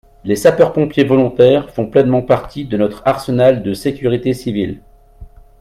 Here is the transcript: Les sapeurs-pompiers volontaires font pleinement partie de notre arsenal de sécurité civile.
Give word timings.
Les 0.23 0.35
sapeurs-pompiers 0.35 1.03
volontaires 1.03 1.69
font 1.69 1.85
pleinement 1.85 2.23
partie 2.23 2.65
de 2.65 2.75
notre 2.75 3.03
arsenal 3.05 3.61
de 3.61 3.75
sécurité 3.75 4.33
civile. 4.33 4.81